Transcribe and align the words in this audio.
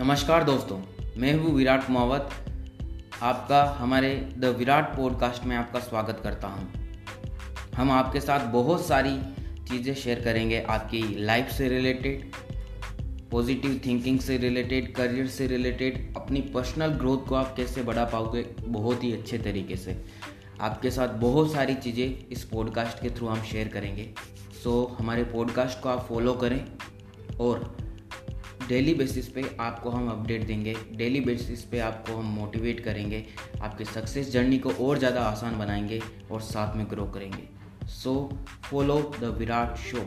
नमस्कार 0.00 0.44
दोस्तों, 0.44 0.78
मैं 1.20 1.32
हूँ 1.34 1.50
विराट 1.54 1.86
कुमावत। 1.86 2.30
आपका, 3.22 3.62
हमारे 3.78 4.14
द 4.38 4.44
विराट 4.58 4.84
पॉडकास्ट 4.96 5.44
में 5.44 5.56
आपका 5.56 5.80
स्वागत 5.80 6.20
करता 6.24 6.48
हूँ। 6.48 7.72
हम 7.74 7.90
आपके 7.90 8.20
साथ 8.20 8.46
बहुत 8.46 8.86
सारी 8.86 9.12
चीज़ें 9.70 9.94
शेयर 9.94 10.20
करेंगे, 10.20 10.60
आपकी 10.60 11.02
लाइफ 11.24 11.48
से 11.48 11.68
रिलेटेड 11.68 12.32
पॉजिटिव 13.30 13.80
थिंकिंग 13.86 14.20
से 14.20 14.36
रिलेटेड 14.36 14.94
करियर 14.94 15.26
से 15.26 15.46
रिलेटेड 15.46 16.16
अपनी 16.16 16.40
पर्सनल 16.54 16.94
ग्रोथ 16.94 17.26
को 17.28 17.34
आप 17.34 17.54
कैसे 17.56 17.82
बढ़ा 17.82 18.04
पाओगे, 18.04 18.44
बहुत 18.60 19.04
ही 19.04 19.12
अच्छे 19.12 19.38
तरीके 19.38 19.76
से। 19.76 20.00
आपके 20.60 20.90
साथ 20.90 21.08
बहुत 21.08 21.52
सारी 21.52 21.74
चीज़ें 21.74 22.28
इस 22.28 22.44
पॉडकास्ट 22.44 23.02
के 23.02 23.10
थ्रू 23.10 23.26
हम 23.26 23.42
शेयर 23.42 23.68
करेंगे। 23.68 24.10
सो 24.64 24.96
हमारे 24.98 25.24
पॉडकास्ट 25.24 25.80
को 25.80 25.88
आप 25.88 26.06
फॉलो 26.08 26.34
करें 26.34 26.64
और 27.40 27.76
डेली 28.70 28.92
बेसिस 28.94 29.28
पे 29.28 29.42
आपको 29.60 29.90
हम 29.90 30.08
अपडेट 30.10 30.46
देंगे, 30.46 30.74
डेली 30.92 31.20
बेसिस 31.20 31.62
पे 31.62 31.78
आपको 31.78 32.16
हम 32.16 32.26
मोटिवेट 32.34 32.80
करेंगे, 32.80 33.24
आपके 33.62 33.84
सक्सेस 33.84 34.30
जर्नी 34.32 34.58
को 34.58 34.70
और 34.80 34.98
ज़्यादा 34.98 35.22
आसान 35.22 35.58
बनाएँगे 35.58 36.00
और 36.30 36.40
साथ 36.40 36.76
में 36.76 36.86
ग्रो 36.90 37.04
करेंगे। 37.04 37.48
So 37.88 38.12
follow 38.64 39.00
the 39.20 39.34
Virat 39.38 39.76
show 39.76 39.98